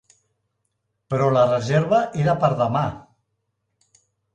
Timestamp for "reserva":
1.53-2.03